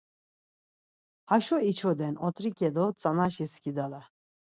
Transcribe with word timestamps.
Haşo 1.29 1.57
içoden 1.69 2.15
ot̆riǩe 2.25 2.69
do 2.75 2.85
tsanaşi 2.99 3.45
skidala. 3.53 4.01